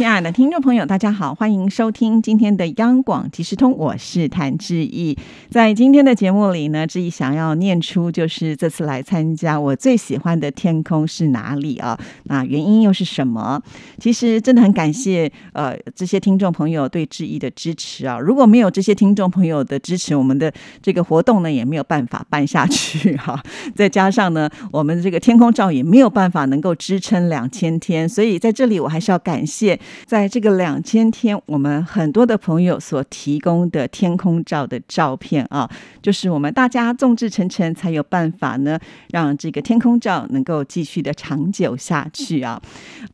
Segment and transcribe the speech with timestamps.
[0.00, 5.14] 亲爱的听众朋友，大家好，欢迎收听今天的央广即时通，我是谭志毅。
[5.50, 12.00] 在今天的节目里呢，志毅想要念出，就是这次来参加我最喜欢的天空是哪里啊？
[12.22, 13.60] 那原因又是什么？
[14.00, 18.18] 其实真的很感谢呃这些听众朋友对志毅的支持啊！
[18.18, 23.38] 如果没有这些听众朋友的支持，我们的这个活动呢也没有办法办下去哈。
[23.76, 29.78] 再加上呢，我们这个天空照也没有办法能够支撑两千天，所以在这里我还是要感谢。
[30.04, 35.70] 在这个两千天，我们很多的朋友所提供的天空照的照片啊，
[36.02, 38.78] 就是我们大家众志成城，才有办法呢，
[39.10, 42.60] 让这个天空照能够继续的长久下去啊。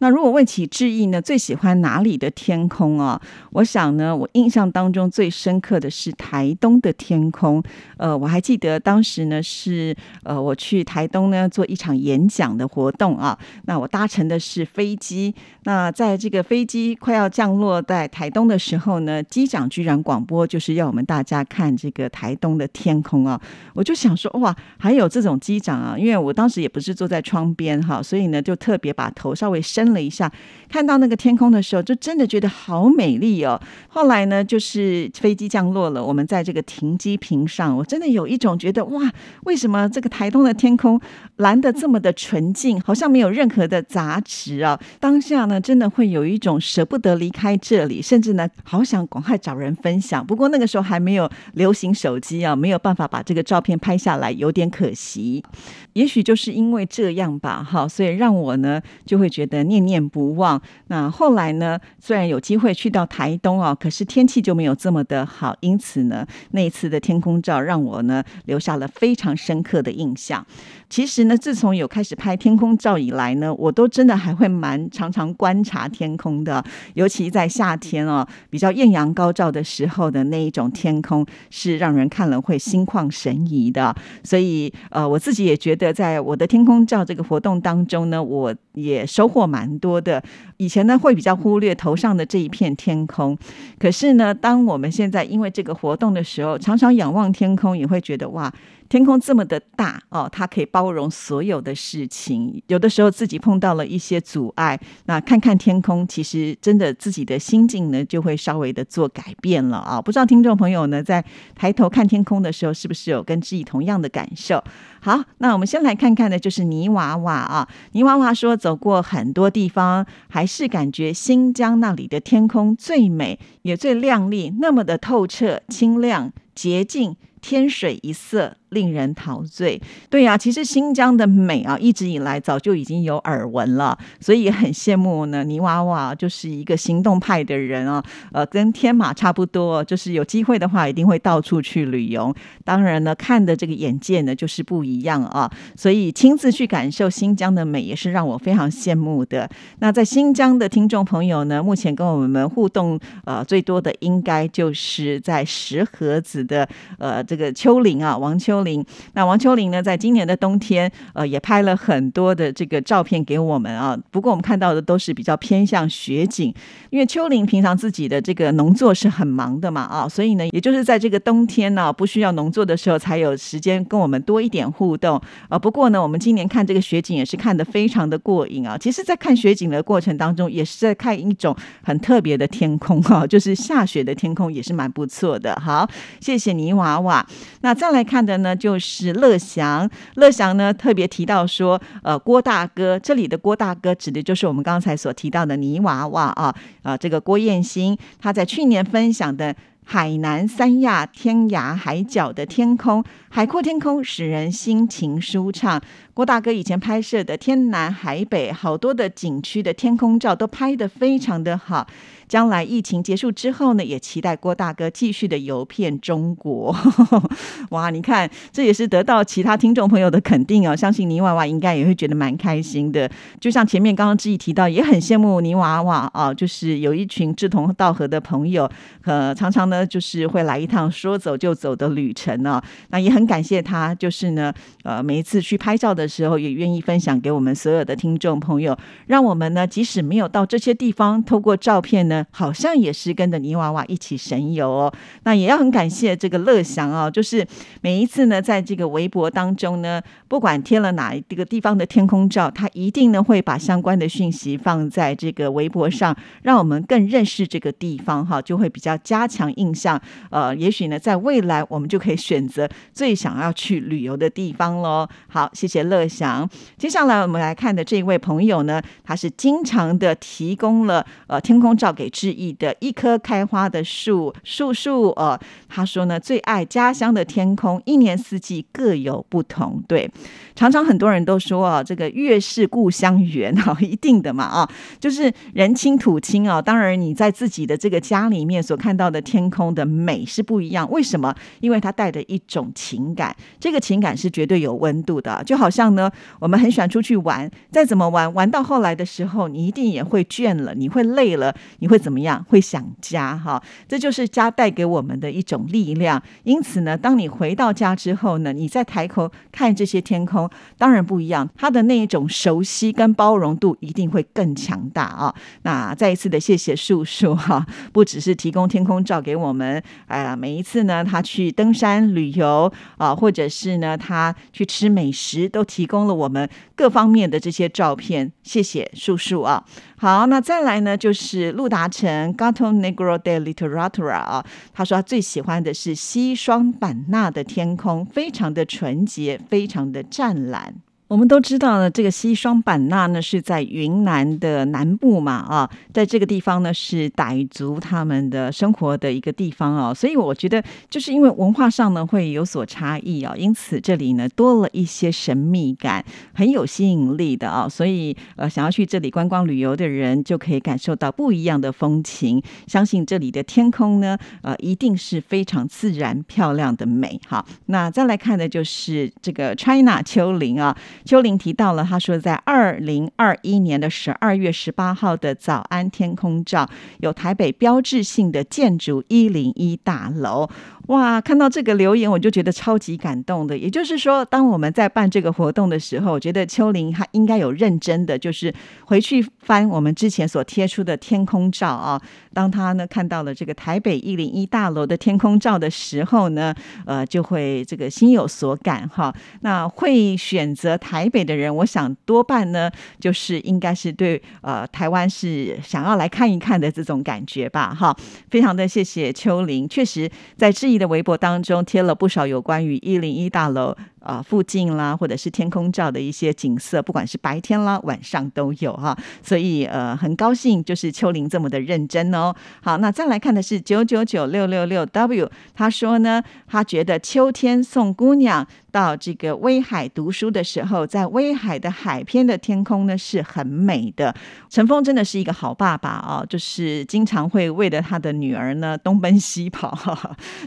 [0.01, 3.21] 那如果问起志毅呢，最喜欢哪里的天空啊？
[3.53, 7.63] 我想呢，我印象当中最深刻的是台东的天空。
[7.97, 13.39] 呃，我还记得当时呢，是呃我去台东呢做一场演讲的活动啊。
[13.65, 23.41] 那我搭乘的是飞机，那在这个飞机快要降落在台东的时候呢，机长居然广播就是要我们大家看这个台东的天空啊！
[23.73, 25.97] 我就想说，哇，还有这种机长啊！
[25.97, 30.31] 因为我当时也不是坐在窗边哈，所以呢，就特别把头稍微伸了一下，
[30.69, 33.61] 看到那个天空的时候，就真的觉得好美丽哦。
[33.89, 39.13] 后来呢，就是飞机降落了，我们在这个停机坪上，我真的有一种觉得，哇，
[39.45, 41.01] 为什么这个台东的天空
[41.37, 44.79] 蓝的这么的纯净，好像没有任何的杂质啊？
[44.99, 46.61] 当下呢，真的会有一种。
[46.67, 50.27] 舍不得离开这里，甚至呢，好想赶快找人分享。
[50.27, 55.45] 不过那个时候还没有流行手机啊，没有办法把这个照片拍下来，有点可惜。
[55.93, 60.61] 也许就是因为这样吧，哈，所以让我呢就会觉得念念不忘。
[60.89, 70.45] 那后来呢，虽然有机会去到台东啊，可是天气就没有这么的好，因此呢，那一次的天空照让我呢留下了非常深刻的印象。
[70.89, 76.65] 其实呢，自从有开始拍天空照以来呢，我都真的还会蛮常常观察天空的。
[76.95, 83.95] 尤其在夏天哦，比较艳阳高照的时候的那一种天空，是让人看了会心旷神怡的。
[84.25, 90.23] 所以呃，我自己也觉得，在我的天空照这个活动当中呢，我也收获蛮多的。
[90.57, 93.37] 以前呢，会比较忽略头上的这一片天空，
[93.79, 98.53] 可是呢，当我们现在因为这个活动的时候，常常仰望天空，也会觉得哇。
[98.89, 102.63] 天空这么的大哦，它可以包容所有的事情。
[102.69, 110.01] 有的时候自己碰到了一些阻碍，那看看天空，其实真的自己的心境呢就会稍微的做改变了啊。
[110.01, 114.63] 不知道听众朋友呢在抬头看天空的时候，是不是有跟自己同样的感受？
[115.01, 117.69] 好，那我们先来看看的就是泥娃娃啊。
[117.93, 127.17] 泥娃娃说，走过很多地方，还是感觉新疆那里的天空最美，也最亮丽，那么的透彻、清亮、洁净。
[127.43, 128.57] 天水一色。
[128.71, 135.45] 令人陶醉，对呀，其实新疆的美啊，一直以来早就已经有耳闻了，所以很羡慕呢。
[135.45, 142.35] 泥娃娃就是一个行动派的人啊，呃，跟天马差不多，就是有机会的话，一定会到处去旅游。
[142.65, 149.49] 当然呢，看的这个眼界呢，就是不一样啊，所以亲自去感受新疆的美，也是让我非常羡慕的。
[149.79, 156.69] 那在新疆的听众朋友呢，目前跟我们互动呃最多的，应该就是在石河子的
[156.99, 158.57] 呃这个丘陵啊，王秋。
[158.67, 158.85] 秋玲，
[159.15, 163.97] 那王秋玲呢，在今年的冬天，呃，也拍了很多的这个照片给我们啊。
[164.11, 166.53] 不过我们看到的都是比较偏向雪景，
[166.91, 175.57] 因为秋玲平常自己的这个农作是很忙的嘛啊，所以呢，也就是在这个冬天呢，不需要农作的时候，才有时间跟我们多一点互动啊。
[175.57, 178.77] 不过呢，我们今年看这个雪景也是看得非常的过瘾啊。
[178.77, 185.55] 其实，在看雪景的过程当中，也是在看一种很特别的天空哈， 就是下雪的天空也是蛮不错的。
[185.61, 185.89] 好，
[186.21, 187.25] 谢谢泥娃娃。
[187.61, 188.46] 那再来看的呢？
[188.47, 199.53] 那就是乐祥，乐祥呢特别提到说，呃，郭大哥，这里的郭大哥指的就是我们刚才所提到的泥娃娃啊，啊，这个郭燕新，他在去年分享的
[199.83, 205.83] 海南三亚天涯海角的天空，海阔天空使人心情舒畅。
[206.15, 211.85] 郭大哥以前拍摄的天南海北好多的景区的天空照都拍得非常的好。
[212.29, 216.75] 将来疫情结束之后呢，也期待郭大哥继续的游遍中国。
[217.71, 220.75] 哇，你看，这也是得到其他听众朋友的肯定哦。
[220.75, 223.11] 相信泥娃娃应该也会觉得蛮开心的。
[223.41, 228.69] 就像前面刚刚志毅提到，也很羡慕泥娃娃啊，就是有一群志同道合的朋友，
[229.05, 232.63] 呃，常常呢就是会来一趟说走就走的旅程呢。
[232.91, 234.53] 那也很感谢他，就是呢，
[234.85, 238.77] 呃，每一次去拍照的时候，也愿意分享给我们所有的听众朋友，
[239.07, 244.93] 让我们呢，即使没有到这些地方，透过照片呢，好像也是跟着泥娃娃一起神游哦。
[245.25, 247.47] 那也要很感谢这个乐祥哦，就是
[247.81, 260.01] 每一次呢，在这个微博当中呢，不管贴了哪一个地方的天空照，他一定呢会把相关的讯息放在这个微博上，让我们更认识这个地方哈，就会比较加强印象。
[260.31, 265.09] 呃，也许呢，在未来我们就可以选择最想要去旅游的地方喽。
[265.29, 266.49] 好，谢谢乐祥。
[266.77, 275.11] 接下来我们来看的这一位朋友呢，他是经常的提供了呃天空照给致意的一棵开花的树树树。
[275.11, 275.39] 呃，
[275.69, 279.83] 他说呢，最爱家乡的天空，一年四季各有不同。
[279.89, 280.11] 对，
[280.55, 284.69] 常常很多人都说啊，这个月是故乡圆哈，一定的嘛啊，
[284.99, 286.61] 就是人亲土亲啊。
[286.61, 290.91] 当然，你在自己的这个家里面所看到的天空的美是不一样。
[290.91, 291.35] 为什么？
[291.61, 295.43] 因为它带着一种情感，这个情感是绝对有温度的。
[295.45, 302.45] 就好像呢，我们很喜欢出去玩，再怎么玩，玩到后来的时候，你一定也会倦了，你会累了，你会会怎么样？
[302.49, 303.63] 会想家哈。
[303.89, 306.23] 这就是家带给我们的一种力量。
[306.45, 315.35] 因此呢，当你回到家之后呢，你在抬头看这些天空，当然不一样，它的那一种熟悉跟包容度一定会更强大啊。
[315.63, 328.31] 那再一次的谢谢树树哈，不只是提供天空照给我们，哎呀，每一次呢，他去登山旅游啊，或者是呢，他去吃美食，都提供了我们各方面的这些照片。
[328.43, 329.65] 谢谢树树啊。
[329.99, 340.75] 好，那再来呢，就是陆达成 Gato Negro de Literatura 啊，他说他最喜欢的是西双版纳的天空，非常的纯洁，非常的湛蓝。
[341.09, 350.61] 我们都知道呢，这个西双版纳呢是在云南的南部嘛，啊，在这个地方呢是傣族他们的生活的一个地方哦，所以我觉得
[350.91, 356.05] 就是因为文化上呢会有所差异啊，因此这里呢多了一些神秘感，
[356.35, 362.43] 很有吸引力的啊，所以呃想要去这里观光旅游的人就可以感受到不一样的风情。
[362.67, 367.21] 相信这里的天空呢，呃一定是非常自然漂亮的美。
[367.29, 370.77] 好，那再来看的就是这个 China 丘陵啊。
[371.07, 376.69] 秋林提到了，他说在二零二一年的十二月十八号的早安天空照，
[376.99, 380.51] 有台北标志性的建筑一零一大楼。
[380.87, 383.59] 哇，看到这个留言，我就觉得超级感动的。
[383.59, 388.55] 也就是说，当我们在办这个活动的时候，我觉得秋玲她应该有认真的，就是
[388.85, 392.01] 回去翻我们之前所贴出的天空照啊。
[392.33, 396.55] 当他呢看到了这个台北一零一大楼的天空照的时候呢，
[396.85, 399.13] 呃，就会这个心有所感哈。
[399.41, 407.97] 那会选择台北的人，我想多半呢，就是应该是对呃台湾是想要来看一看的这种感觉吧哈。
[408.31, 413.77] 非常的谢谢秋玲，确实在质的微博当中贴了不少有关于一零一大楼
[414.07, 422.35] 啊附近啦，或者是天空照的一些景色，不管是白天啦晚上都有哈，所以呃很高兴就是秋玲这么的认真哦。
[422.63, 428.47] 好，那再来看的是九九九六六六 W，他说呢，他觉得秋天送姑娘。
[428.73, 434.15] 到这个威海读书的时候，在威海的海边的天空呢是很美的。
[434.51, 439.75] 陈峰真的是一个好爸爸哦，就是经常会为了他的女儿呢东奔西跑，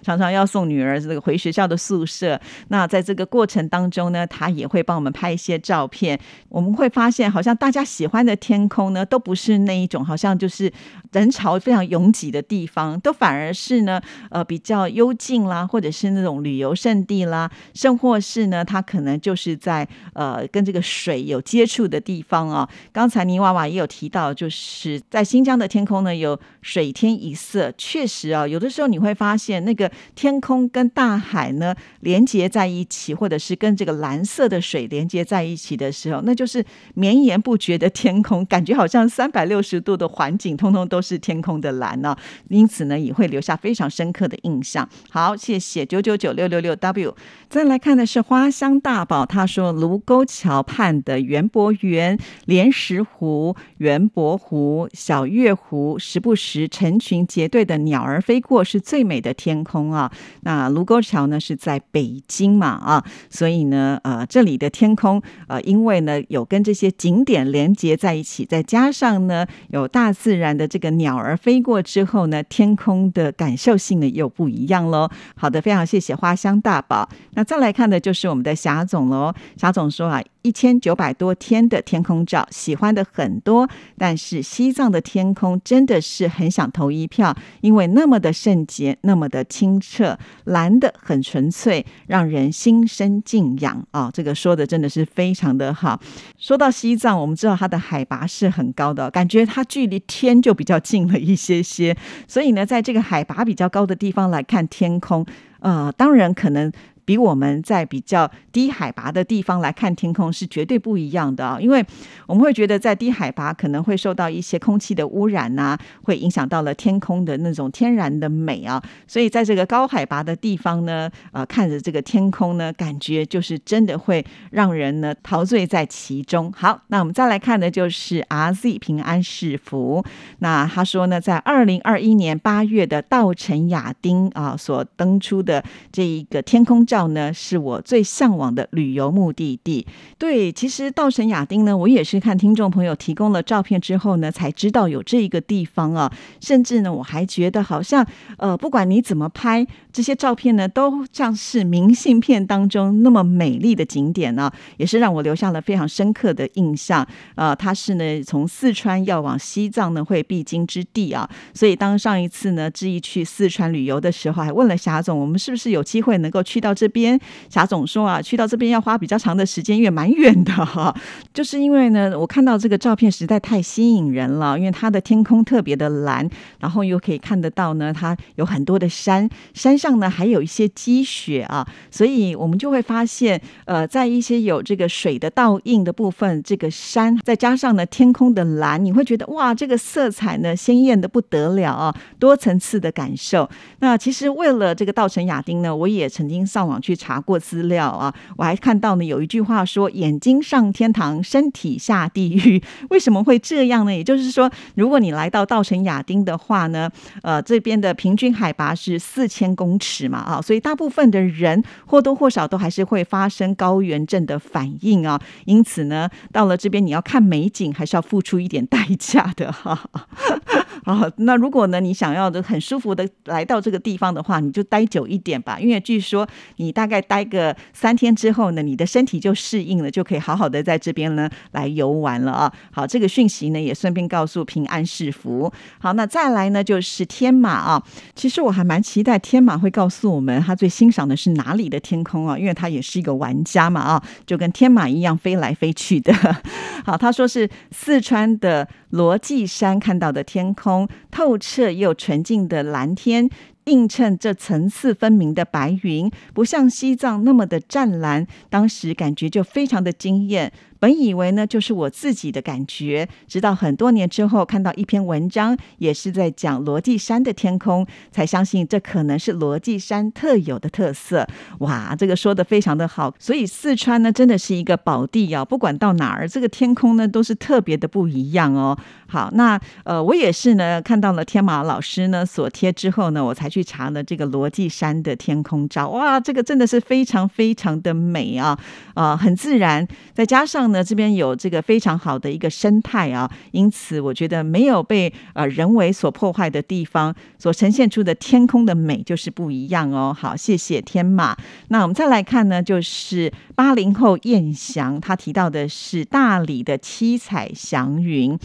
[0.03, 2.39] 常常要送女儿这个回学校的宿舍。
[2.67, 6.17] 那在这个过程当中呢，他也会帮我们拍一些照片。
[6.47, 10.71] 我们会发现，好像大家喜欢的天空呢，都不是那一种好像就是
[11.11, 13.99] 人潮非常拥挤的地方，都反而是呢
[14.29, 18.19] 呃比较幽静啦，或者是那种旅游胜地啦，甚或。
[18.21, 22.69] 是呢，它可能就是在呃跟这个水有接触的地方啊。
[22.91, 36.63] 刚才泥娃娃也有提到，就是在新疆的天空呢有水天一色，确实啊，有的时候你会发现那个天空跟大海呢连接在一起，或者是跟这个蓝色的水连接在一起的时候，那就是
[36.93, 42.13] 绵延不绝的天空，感觉好像三百六十度的环境通通都都是天空的蓝呢。
[42.49, 44.87] 因此呢，也会留下非常深刻的印象。
[45.09, 47.15] 好，谢谢九九九六六六 W。
[47.47, 60.11] 再来看的是花香大宝，他说卢沟桥畔的园博园、莲石湖、园博湖、小月湖，时不时成群结队的鸟儿飞过，是最美的天空啊。
[60.41, 75.09] 那卢沟桥呢是在北京嘛啊，所以呢，呃，这里的天空，呃，因为呢有跟这些景点连接在一起，再加上呢有大自然的这个鸟儿飞过之后呢，天空的感受性呢又不一样喽。
[75.35, 77.09] 好的，非常谢谢花香大宝。
[77.31, 79.33] 那再来看的就是我们的霞总喽。
[79.57, 80.21] 霞总说啊。
[80.41, 94.09] 一千九百多天的天空照，喜欢的很多，但是西藏的天空真的是很想投一票，因为那么的圣洁，那么的清澈，蓝的很纯粹，让人心生敬仰啊！
[94.13, 95.99] 这个说的真的是非常的好。
[96.37, 101.95] 说到西藏，我们知道它的海拔是很高的，感觉它距离天就比较近了一些些，
[102.27, 105.25] 所以呢，在这个海拔比较高的地方来看天空，
[105.59, 106.71] 呃，当然可能。
[107.09, 111.83] 比我们在比较低海拔的地方来看天空是绝对不一样的啊，因为
[112.27, 126.53] 我们会觉得在低海拔可能会受到一些空气的污染呐，会影响到了天空的那种天然的美啊，所以在这个高海拔的地方呢，呃，看着这个天空呢，感觉就是真的会让人呢陶醉在其中。
[126.55, 130.05] 好，那我们再来看的就是 RZ 平安是福，
[130.37, 136.98] 那他说呢，在二零二一年八月的稻城亚丁啊所登出的这一个天空照。
[137.07, 139.87] 呢，是我最向往的旅游目的地。
[140.17, 146.11] 对，其实稻城亚丁呢，我也是看听众朋友提供了照片之后呢，才知道有这一个地方啊。
[146.41, 148.05] 甚至呢，我还觉得好像，
[148.37, 157.07] 呃，不管你怎么拍这些照片呢，都像是明信片当中那么美丽的景点呢，也是让我留下了非常深刻的印象。
[157.35, 161.29] 呃，它是呢，从四川要往西藏呢，会必经之地啊。
[161.53, 166.88] 所以当上一次呢，志毅去四川旅游的时候，还问了霞总，我们是不是有机会能够去到这。
[166.89, 167.19] 边
[167.49, 170.93] 霞总说啊，去到这边要花比较长的时间，因为蛮远的哈。
[171.33, 176.27] 就是因为呢，我看到这个照片实在太吸引人了，因为它的天空特别的蓝，
[176.59, 193.49] 然后又可以看得到呢，它有很多的山，山上呢还有一些积雪啊，所以我们就会发现，呃，在一些有这个水的倒映的部分，这个山再加上呢天空的蓝，你会觉得哇，这个色彩呢鲜艳的不得了啊，多层次的感受。
[193.79, 196.79] 那其实为了这个稻城亚丁呢，我也曾经上网。
[196.81, 202.63] 去查过资料啊，我还看到呢，有一句话说：“眼睛上天堂，身体下地狱。
[202.89, 203.93] ”为什么会这样呢？
[203.93, 206.89] 也就是说，如果你来到稻城亚丁的话呢，
[207.21, 215.19] 呃，这边的平均海拔是四千公尺嘛，啊，所以大部分的人或多或少都还是会发生高原症的反应啊。
[215.45, 219.77] 因此呢，到了这边你要看美景，还是要付出一点代价的哈。
[220.83, 232.53] 好，那如果呢，你想要的很舒服的来到这个地方的话，你就待久一点吧，因为据说你大概待个三天之后呢，你的身体就适应了，就可以好好的在这边呢来游玩了啊。
[232.71, 235.51] 好，这个讯息呢也顺便告诉平安是福。
[235.79, 237.83] 好，那再来呢就是天马啊，
[238.15, 246.13] 其实我还蛮期待天马会告诉我们他最欣赏的是哪里的天空啊，因为他也是一个玩家嘛啊，就跟天马一样飞来飞去的。
[246.85, 253.29] 好，他说是四川的罗际山看到的天空，透彻又纯净的蓝天。
[253.65, 260.51] 映衬这层次分明的白云，不像西藏那么的湛蓝，当时感觉就非常的惊艳。
[260.79, 271.27] 本以为呢，就是我自己的感觉，直到很多年之后看到一篇文章，也是在讲罗髻山的天空，才相信这可能是罗髻山特有的特色。
[271.59, 275.43] 哇，这个说的非常的好，所以四川呢真的是一个宝地啊！
[275.43, 278.77] 不管到哪儿，这个天空呢都是特别的不一样哦。
[279.07, 285.89] 好，那呃，我也是呢，看到了天马老师呢所贴之后呢，我才去查了这个罗髻山的天空照。
[285.89, 288.57] 哇，这个真的是非常非常的美啊，
[288.93, 290.68] 啊，很自然，再加上。
[290.71, 300.15] 呢，这边有这个非常好的一个生态啊，因此我觉得没有被呃人为所破坏的地方，所呈现出的天空的美就是不一样哦。
[300.17, 301.35] 好，谢谢天马。
[301.69, 308.37] 那我们再来看呢，就是八零后燕翔，他提到的是大理的七彩祥云。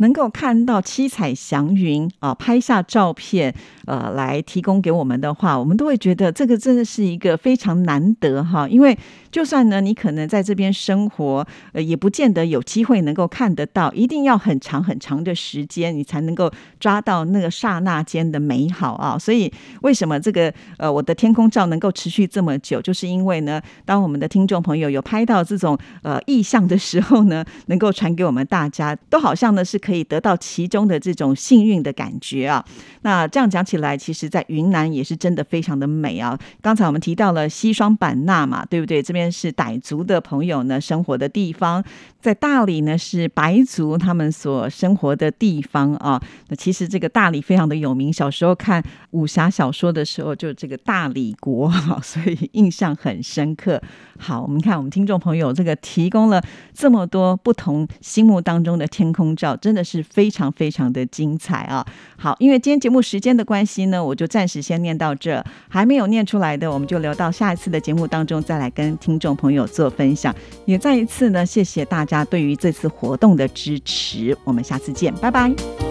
[0.00, 3.54] 能够看到七彩祥云啊，拍下照片，
[3.90, 8.68] 呃，来提供给我们的话，我们都会觉得这个真的是一个非常难得哈。
[8.68, 8.96] 因为
[9.30, 19.18] 就算呢，你可能在这边生活，呃，也不见得有机会能够看得到，一定要很长很长的时间，你才能够抓到那个刹那间的美好啊。
[19.18, 29.90] 所以，为什么这个呃，我的天空照能够持续这么久，就是因为呢，当我们的听众朋友有拍到这种呃意象的时候呢，能够传给我们大家，都好像呢是可。
[29.90, 32.64] 以得到其中的这种幸运的感觉啊！
[33.02, 36.38] 那这样讲起来，来其实，在云南也是真的非常的美啊。
[36.62, 39.02] 刚才我们提到了西双版纳嘛，对不对？
[39.02, 41.84] 这边是傣族的朋友呢生活的地方，
[42.20, 46.22] 在大理呢是白族他们所生活的地方啊。
[46.48, 53.82] 那其实这个大理非常的有名，小时候看武侠小说的时候，就这个大理国哈， 所以印象很深刻。
[54.18, 59.84] 好，我们看我们听众朋友这个提供了这么多不同心目当中的天空照，真的。
[59.90, 61.84] 是非常非常的精彩啊！
[62.16, 70.34] 好，因为今天节目时间的关系系呢，我就暂时先念到这，还没有念出来的，我们就留到下一次的节目当中再来跟听众朋友做分享。
[70.64, 75.89] 也再一次呢，谢谢大家对于这次活动的支持，我们下次见，拜拜。